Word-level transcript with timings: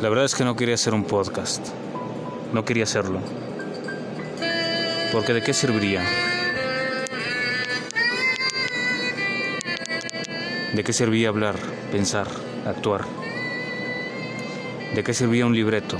La 0.00 0.08
verdad 0.08 0.24
es 0.24 0.34
que 0.34 0.44
no 0.44 0.56
quería 0.56 0.74
hacer 0.74 0.92
un 0.92 1.04
podcast. 1.04 1.68
No 2.52 2.64
quería 2.64 2.84
hacerlo. 2.84 3.20
Porque 5.12 5.32
¿de 5.32 5.42
qué 5.42 5.54
serviría? 5.54 6.02
¿De 10.74 10.82
qué 10.82 10.92
servía 10.92 11.28
hablar, 11.28 11.54
pensar, 11.92 12.26
actuar? 12.66 13.02
¿De 14.94 15.04
qué 15.04 15.14
serviría 15.14 15.46
un 15.46 15.54
libreto? 15.54 15.96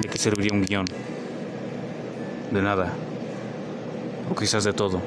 ¿De 0.00 0.08
qué 0.08 0.18
serviría 0.18 0.52
un 0.52 0.62
guion? 0.62 0.86
De 2.50 2.62
nada. 2.62 2.92
O 4.30 4.34
quizás 4.34 4.64
de 4.64 4.72
todo. 4.72 5.00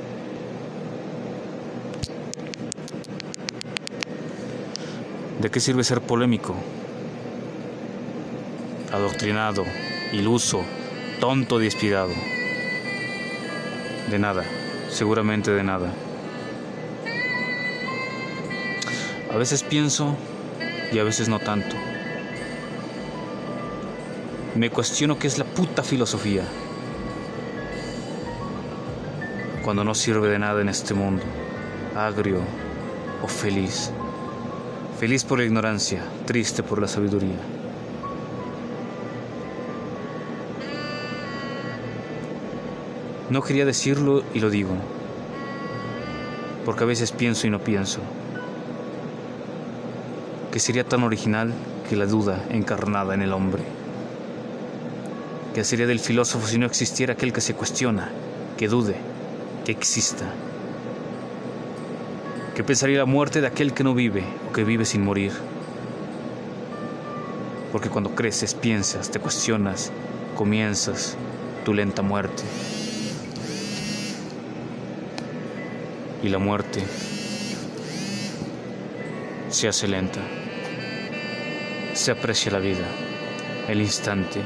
¿De 5.44 5.52
qué 5.52 5.60
sirve 5.60 5.84
ser 5.84 6.00
polémico? 6.00 6.56
Adoctrinado, 8.94 9.66
iluso, 10.14 10.64
tonto, 11.20 11.60
despiadado. 11.60 12.14
De 14.10 14.20
nada, 14.20 14.46
seguramente 14.90 15.52
de 15.52 15.66
nada. 15.66 15.92
A 19.34 19.36
veces 19.36 19.64
pienso 19.64 20.16
y 20.94 21.00
a 21.00 21.04
veces 21.04 21.28
no 21.28 21.40
tanto. 21.40 21.76
Me 24.56 24.70
cuestiono 24.70 25.20
qué 25.20 25.28
es 25.28 25.38
la 25.38 25.44
puta 25.44 25.84
filosofía. 25.84 26.46
Cuando 29.62 29.84
no 29.84 29.94
sirve 29.94 30.30
de 30.30 30.40
nada 30.40 30.62
en 30.62 30.70
este 30.70 30.94
mundo, 30.94 31.24
agrio 31.98 32.40
o 33.22 33.28
feliz. 33.28 33.92
Feliz 35.04 35.26
por 35.26 35.38
la 35.38 35.44
ignorancia, 35.44 36.02
triste 36.26 36.64
por 36.64 36.80
la 36.80 36.88
sabiduría. 36.88 37.36
No 43.30 43.42
quería 43.42 43.66
decirlo 43.66 44.24
y 44.34 44.40
lo 44.40 44.50
digo, 44.50 44.72
porque 46.64 46.86
a 46.86 46.88
veces 46.88 47.12
pienso 47.12 47.48
y 47.48 47.50
no 47.50 47.60
pienso, 47.60 48.00
que 50.54 50.62
sería 50.62 50.86
tan 50.86 51.04
original 51.04 51.52
que 51.90 51.98
la 51.98 52.06
duda 52.06 52.46
encarnada 52.50 53.14
en 53.14 53.24
el 53.24 53.34
hombre. 53.34 53.64
¿Qué 55.54 55.66
sería 55.66 55.86
del 55.86 56.00
filósofo 56.00 56.48
si 56.48 56.58
no 56.58 56.66
existiera 56.66 57.16
aquel 57.16 57.34
que 57.34 57.42
se 57.42 57.56
cuestiona, 57.56 58.10
que 58.58 58.70
dude, 58.70 58.96
que 59.66 59.74
exista? 59.74 60.34
¿Qué 62.56 62.64
pensaría 62.64 63.00
la 63.00 63.06
muerte 63.06 63.42
de 63.42 63.48
aquel 63.48 63.74
que 63.74 63.84
no 63.84 63.96
vive 63.96 64.24
o 64.48 64.54
que 64.54 64.64
vive 64.64 64.86
sin 64.86 65.04
morir? 65.04 65.32
Porque 67.72 67.90
cuando 67.90 68.14
creces, 68.14 68.54
piensas, 68.54 69.10
te 69.10 69.20
cuestionas, 69.20 69.92
comienzas 70.36 71.18
tu 71.66 71.74
lenta 71.74 72.04
muerte. 72.04 72.44
Y 76.22 76.30
la 76.30 76.38
muerte 76.38 76.84
se 79.50 79.68
hace 79.68 79.88
lenta. 79.88 80.22
Se 81.96 82.12
aprecia 82.12 82.52
la 82.52 82.60
vida, 82.60 82.86
el 83.68 83.82
instante, 83.82 84.42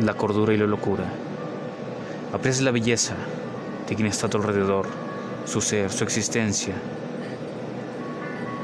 la 0.00 0.14
cordura 0.14 0.54
y 0.54 0.56
la 0.56 0.66
locura. 0.66 1.04
Aprecia 2.32 2.64
la 2.64 2.70
belleza 2.70 3.16
de 3.86 3.94
quien 3.94 4.06
está 4.06 4.28
a 4.28 4.30
tu 4.30 4.38
alrededor, 4.38 5.01
su 5.44 5.60
ser, 5.60 5.90
su 5.90 6.04
existencia, 6.04 6.74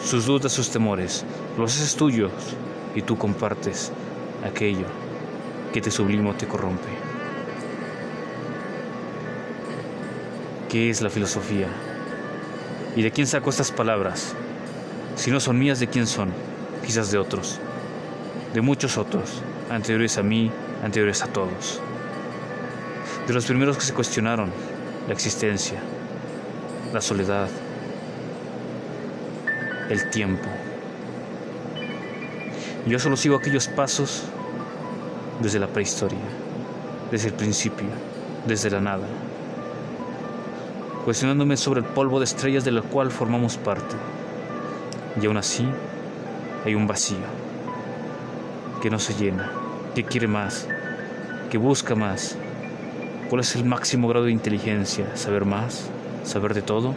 sus 0.02 0.26
dudas, 0.26 0.52
sus 0.52 0.70
temores, 0.70 1.24
los 1.56 1.74
haces 1.74 1.96
tuyos 1.96 2.32
y 2.94 3.02
tú 3.02 3.16
compartes 3.16 3.92
aquello 4.44 4.86
que 5.72 5.80
te 5.80 5.90
sublima 5.90 6.30
o 6.30 6.34
te 6.34 6.46
corrompe. 6.46 6.88
¿Qué 10.68 10.90
es 10.90 11.00
la 11.00 11.10
filosofía? 11.10 11.68
¿Y 12.94 13.02
de 13.02 13.10
quién 13.10 13.26
saco 13.26 13.50
estas 13.50 13.72
palabras? 13.72 14.34
Si 15.16 15.30
no 15.30 15.40
son 15.40 15.58
mías, 15.58 15.80
¿de 15.80 15.88
quién 15.88 16.06
son? 16.06 16.30
Quizás 16.84 17.10
de 17.10 17.18
otros, 17.18 17.58
de 18.54 18.60
muchos 18.60 18.98
otros, 18.98 19.42
anteriores 19.70 20.16
a 20.18 20.22
mí, 20.22 20.50
anteriores 20.82 21.22
a 21.22 21.26
todos. 21.26 21.80
De 23.26 23.34
los 23.34 23.46
primeros 23.46 23.76
que 23.76 23.84
se 23.84 23.94
cuestionaron 23.94 24.50
la 25.06 25.12
existencia, 25.12 25.80
la 26.92 27.00
soledad, 27.00 27.48
el 29.90 30.10
tiempo. 30.10 30.48
Yo 32.86 32.98
solo 32.98 33.16
sigo 33.16 33.36
aquellos 33.36 33.68
pasos 33.68 34.24
desde 35.40 35.58
la 35.58 35.66
prehistoria, 35.66 36.18
desde 37.10 37.28
el 37.28 37.34
principio, 37.34 37.88
desde 38.46 38.70
la 38.70 38.80
nada, 38.80 39.06
cuestionándome 41.04 41.56
sobre 41.56 41.80
el 41.80 41.86
polvo 41.86 42.18
de 42.18 42.24
estrellas 42.24 42.64
de 42.64 42.72
la 42.72 42.82
cual 42.82 43.10
formamos 43.10 43.58
parte. 43.58 43.96
Y 45.20 45.26
aún 45.26 45.36
así 45.36 45.68
hay 46.64 46.74
un 46.74 46.86
vacío 46.86 47.18
que 48.80 48.90
no 48.90 48.98
se 48.98 49.14
llena, 49.14 49.50
que 49.94 50.04
quiere 50.04 50.28
más, 50.28 50.66
que 51.50 51.58
busca 51.58 51.94
más. 51.94 52.36
¿Cuál 53.28 53.40
es 53.42 53.54
el 53.56 53.64
máximo 53.64 54.08
grado 54.08 54.26
de 54.26 54.32
inteligencia? 54.32 55.14
¿Saber 55.16 55.44
más? 55.44 55.90
¿Saber 56.28 56.52
de 56.52 56.60
todo? 56.60 56.94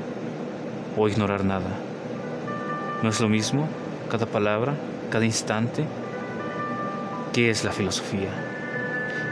¿O 0.98 1.08
ignorar 1.08 1.46
nada? 1.46 1.70
¿No 3.02 3.08
es 3.08 3.22
lo 3.22 3.30
mismo 3.30 3.66
cada 4.10 4.26
palabra, 4.26 4.74
cada 5.10 5.24
instante? 5.24 5.86
¿Qué 7.32 7.50
es 7.50 7.64
la 7.64 7.72
filosofía? 7.72 8.28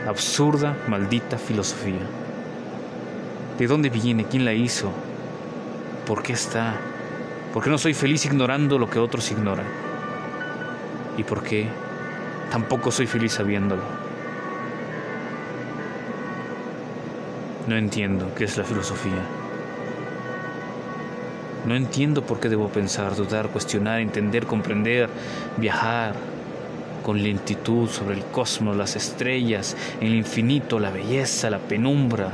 Absurda, 0.08 0.78
maldita 0.88 1.38
filosofía. 1.38 2.00
¿De 3.58 3.68
dónde 3.68 3.90
viene? 3.90 4.24
¿Quién 4.24 4.46
la 4.46 4.54
hizo? 4.54 4.90
¿Por 6.08 6.24
qué 6.24 6.32
está? 6.32 6.78
¿Por 7.54 7.62
qué 7.62 7.70
no 7.70 7.78
soy 7.78 7.94
feliz 7.94 8.24
ignorando 8.24 8.80
lo 8.80 8.90
que 8.90 9.00
otros 9.00 9.30
ignoran? 9.32 9.68
¿Y 11.18 11.24
por 11.24 11.44
qué 11.44 11.68
tampoco 12.50 12.90
soy 12.90 13.06
feliz 13.06 13.34
sabiéndolo? 13.34 13.84
No 17.68 17.76
entiendo 17.76 18.32
qué 18.34 18.46
es 18.46 18.56
la 18.56 18.64
filosofía. 18.64 19.39
No 21.70 21.76
entiendo 21.76 22.24
por 22.24 22.40
qué 22.40 22.50
debo 22.50 22.70
pensar, 22.70 23.16
dudar, 23.16 23.50
cuestionar, 23.50 24.00
entender, 24.00 24.48
comprender, 24.48 25.08
viajar 25.58 26.16
con 27.06 27.22
lentitud 27.22 27.88
sobre 27.88 28.16
el 28.16 28.24
cosmos, 28.24 28.76
las 28.76 28.96
estrellas, 28.96 29.78
el 30.02 30.16
infinito, 30.16 30.80
la 30.80 30.90
belleza, 30.90 31.52
la 31.52 31.60
penumbra, 31.60 32.32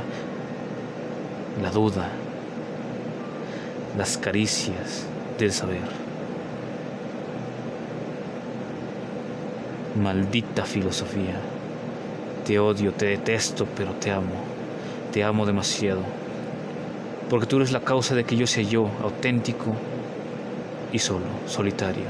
la 1.60 1.70
duda, 1.70 2.08
las 3.98 4.16
caricias 4.16 5.04
del 5.38 5.52
saber. 5.52 5.84
Maldita 10.02 10.64
filosofía. 10.64 11.38
Te 12.46 12.58
odio, 12.58 12.94
te 12.94 13.04
detesto, 13.04 13.66
pero 13.76 13.92
te 13.96 14.10
amo. 14.10 14.32
Te 15.12 15.22
amo 15.22 15.44
demasiado 15.44 16.25
porque 17.28 17.46
tú 17.46 17.56
eres 17.56 17.72
la 17.72 17.80
causa 17.80 18.14
de 18.14 18.24
que 18.24 18.36
yo 18.36 18.46
sea 18.46 18.62
yo, 18.62 18.88
auténtico 19.02 19.74
y 20.92 20.98
solo, 20.98 21.26
solitario. 21.46 22.04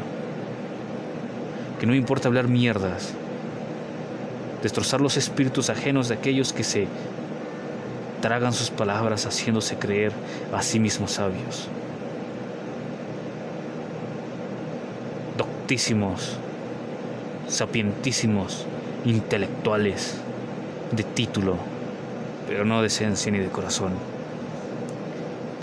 Que 1.81 1.87
no 1.87 1.93
me 1.93 1.99
importa 1.99 2.29
hablar 2.29 2.49
mierdas, 2.49 3.15
destrozar 4.63 5.01
los 5.01 5.17
espíritus 5.17 5.71
ajenos 5.71 6.09
de 6.09 6.15
aquellos 6.15 6.53
que 6.53 6.65
se 6.65 6.87
tragan 8.21 8.53
sus 8.53 8.71
palabras 8.71 9.27
haciéndose 9.27 9.77
creer 9.77 10.13
a 10.53 10.63
sí 10.63 10.81
mismos 10.81 11.13
sabios. 11.13 11.69
Doctísimos, 15.37 16.37
sapientísimos, 17.49 18.67
intelectuales, 19.05 20.17
de 20.93 21.03
título, 21.03 21.57
pero 22.49 22.65
no 22.65 22.81
de 22.81 22.89
esencia 22.89 23.31
ni 23.33 23.39
de 23.39 23.49
corazón. 23.49 23.93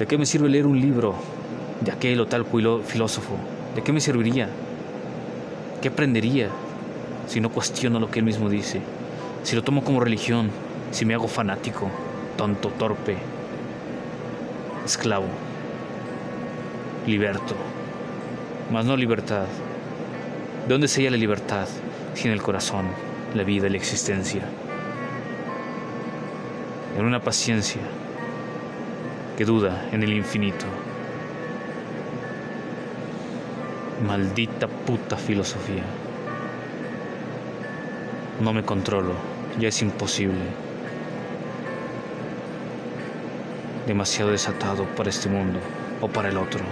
¿De 0.03 0.07
qué 0.07 0.17
me 0.17 0.25
sirve 0.25 0.49
leer 0.49 0.67
un 0.67 0.81
libro 0.81 1.15
de 1.79 1.89
aquel 1.89 2.19
o 2.19 2.25
tal 2.25 2.45
filósofo? 2.83 3.37
¿De 3.73 3.81
qué 3.83 3.93
me 3.93 4.01
serviría? 4.01 4.49
¿Qué 5.81 5.87
aprendería 5.87 6.49
si 7.25 7.39
no 7.39 7.49
cuestiono 7.49 8.01
lo 8.01 8.11
que 8.11 8.19
él 8.19 8.25
mismo 8.25 8.49
dice? 8.49 8.81
Si 9.43 9.55
lo 9.55 9.63
tomo 9.63 9.81
como 9.81 10.01
religión, 10.01 10.49
si 10.91 11.05
me 11.05 11.13
hago 11.13 11.29
fanático, 11.29 11.89
tonto, 12.35 12.67
torpe, 12.77 13.15
esclavo, 14.83 15.27
liberto, 17.07 17.55
mas 18.73 18.83
no 18.83 18.97
libertad. 18.97 19.45
¿De 20.67 20.73
dónde 20.73 20.89
se 20.89 21.09
la 21.09 21.15
libertad 21.15 21.69
sin 22.13 22.31
el 22.31 22.41
corazón, 22.41 22.87
la 23.33 23.43
vida 23.45 23.69
la 23.69 23.77
existencia? 23.77 24.41
En 26.97 27.05
una 27.05 27.21
paciencia 27.21 27.79
que 29.37 29.45
duda 29.45 29.89
en 29.91 30.03
el 30.03 30.13
infinito. 30.13 30.65
Maldita 34.07 34.67
puta 34.67 35.17
filosofía. 35.17 35.83
No 38.41 38.53
me 38.53 38.63
controlo, 38.63 39.13
ya 39.59 39.69
es 39.69 39.81
imposible. 39.81 40.43
Demasiado 43.87 44.31
desatado 44.31 44.85
para 44.95 45.09
este 45.09 45.29
mundo 45.29 45.59
o 46.01 46.07
para 46.07 46.29
el 46.29 46.37
otro. 46.37 46.63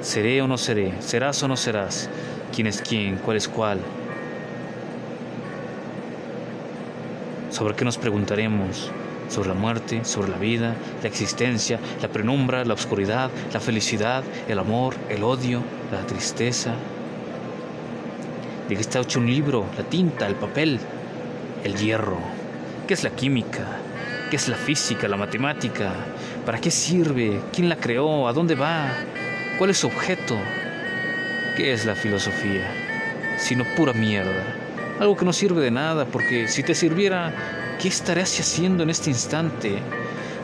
¿Seré 0.00 0.40
o 0.40 0.48
no 0.48 0.56
seré? 0.56 0.94
¿Serás 1.00 1.42
o 1.42 1.48
no 1.48 1.56
serás? 1.56 2.08
¿Quién 2.54 2.66
es 2.66 2.80
quién? 2.80 3.16
¿Cuál 3.16 3.36
es 3.36 3.48
cuál? 3.48 3.80
¿Sobre 7.50 7.74
qué 7.74 7.84
nos 7.84 7.98
preguntaremos? 7.98 8.90
sobre 9.28 9.48
la 9.48 9.54
muerte, 9.54 10.04
sobre 10.04 10.30
la 10.30 10.38
vida, 10.38 10.74
la 11.02 11.08
existencia, 11.08 11.78
la 12.00 12.08
penumbra, 12.08 12.64
la 12.64 12.74
oscuridad, 12.74 13.30
la 13.52 13.60
felicidad, 13.60 14.24
el 14.48 14.58
amor, 14.58 14.94
el 15.08 15.22
odio, 15.22 15.62
la 15.92 16.06
tristeza. 16.06 16.74
¿De 18.68 18.74
qué 18.74 18.80
está 18.80 19.00
hecho 19.00 19.20
un 19.20 19.26
libro? 19.26 19.66
La 19.76 19.84
tinta, 19.84 20.26
el 20.26 20.34
papel, 20.34 20.78
el 21.64 21.76
hierro. 21.76 22.18
¿Qué 22.86 22.94
es 22.94 23.04
la 23.04 23.10
química? 23.10 23.66
¿Qué 24.30 24.36
es 24.36 24.48
la 24.48 24.56
física, 24.56 25.08
la 25.08 25.16
matemática? 25.16 25.92
¿Para 26.44 26.58
qué 26.58 26.70
sirve? 26.70 27.40
¿Quién 27.52 27.68
la 27.68 27.76
creó? 27.76 28.28
¿A 28.28 28.32
dónde 28.32 28.54
va? 28.54 28.90
¿Cuál 29.56 29.70
es 29.70 29.78
su 29.78 29.86
objeto? 29.86 30.36
¿Qué 31.56 31.72
es 31.72 31.84
la 31.84 31.94
filosofía? 31.94 32.66
Sino 33.38 33.64
pura 33.76 33.92
mierda. 33.92 34.67
Algo 35.00 35.16
que 35.16 35.24
no 35.24 35.32
sirve 35.32 35.62
de 35.62 35.70
nada, 35.70 36.06
porque 36.06 36.48
si 36.48 36.62
te 36.62 36.74
sirviera, 36.74 37.32
¿Qué 37.78 37.86
estarías 37.86 38.40
haciendo 38.40 38.82
en 38.82 38.90
este 38.90 39.08
instante? 39.08 39.78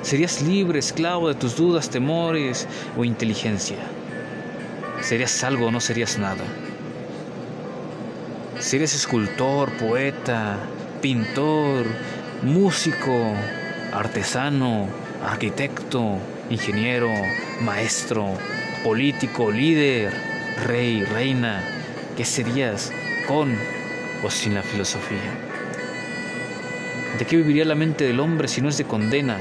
¿Serías 0.03 0.41
libre, 0.41 0.79
esclavo 0.79 1.27
de 1.27 1.35
tus 1.35 1.57
dudas, 1.57 1.91
temores 1.91 2.69
o 2.97 3.05
inteligencia? 3.05 3.79
¿Serías 5.01 5.43
algo 5.43 5.67
o 5.67 5.71
no 5.73 5.81
serías 5.81 6.17
nada? 6.17 6.45
¿Serías 8.61 8.95
escultor, 8.95 9.73
poeta, 9.73 10.59
pintor, 11.03 11.87
músico, 12.45 13.35
artesano, 13.93 14.87
arquitecto, 15.27 16.19
ingeniero, 16.51 17.11
maestro, 17.63 18.29
político, 18.85 19.51
líder, 19.51 20.13
rey, 20.65 21.03
reina? 21.03 21.65
¿Qué 22.17 22.25
serías 22.25 22.93
con 23.27 23.59
o 24.25 24.31
sin 24.31 24.55
la 24.55 24.63
filosofía? 24.63 25.19
¿De 27.19 27.25
qué 27.27 27.37
viviría 27.37 27.65
la 27.65 27.75
mente 27.75 28.05
del 28.05 28.21
hombre 28.21 28.49
si 28.49 28.61
no 28.61 28.69
es 28.69 28.79
de 28.79 28.85
condena? 28.85 29.37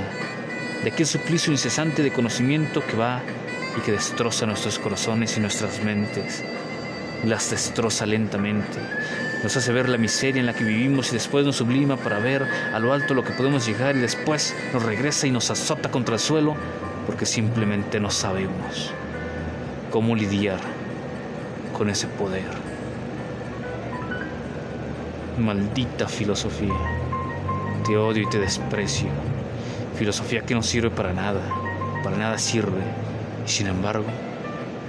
¿De 0.84 0.92
qué 0.92 1.06
suplicio 1.06 1.52
incesante 1.52 2.04
de 2.04 2.12
conocimiento 2.12 2.86
que 2.86 2.98
va 2.98 3.22
y 3.78 3.82
que 3.82 3.94
destroza 3.94 4.46
nuestros 4.46 4.78
corazones 4.80 5.38
y 5.38 5.40
nuestras 5.40 5.84
mentes? 5.84 6.44
Las 7.26 7.50
destroza 7.50 8.06
lentamente, 8.06 8.80
nos 9.44 9.56
hace 9.56 9.72
ver 9.72 9.88
la 9.88 9.98
miseria 9.98 10.42
en 10.42 10.46
la 10.46 10.54
que 10.54 10.66
vivimos 10.66 11.10
y 11.10 11.14
después 11.14 11.46
nos 11.46 11.56
sublima 11.56 11.96
para 11.96 12.20
ver 12.20 12.46
a 12.74 12.80
lo 12.80 12.92
alto 12.92 13.14
lo 13.14 13.24
que 13.24 13.32
podemos 13.32 13.66
llegar 13.66 13.96
y 13.96 14.00
después 14.00 14.54
nos 14.74 14.84
regresa 14.84 15.26
y 15.26 15.32
nos 15.32 15.50
azota 15.50 15.90
contra 15.90 16.16
el 16.16 16.20
suelo 16.20 16.56
porque 17.06 17.26
simplemente 17.26 18.00
no 18.02 18.10
sabemos 18.10 18.92
cómo 19.90 20.16
lidiar 20.16 20.60
con 21.74 21.90
ese 21.90 22.08
poder. 22.08 22.73
Maldita 25.38 26.08
filosofía. 26.08 26.74
Te 27.86 27.98
odio 27.98 28.22
y 28.22 28.30
te 28.30 28.38
desprecio. 28.38 29.08
Filosofía 29.98 30.42
que 30.42 30.54
no 30.54 30.62
sirve 30.62 30.92
para 30.92 31.12
nada, 31.12 31.42
para 32.04 32.18
nada 32.18 32.38
sirve. 32.38 32.82
Y 33.44 33.50
sin 33.50 33.66
embargo, 33.66 34.06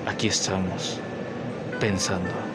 aquí 0.07 0.27
estamos, 0.27 1.01
pensando. 1.81 2.54